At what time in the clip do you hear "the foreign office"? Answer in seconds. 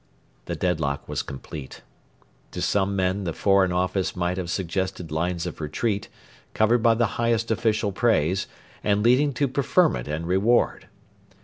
3.23-4.15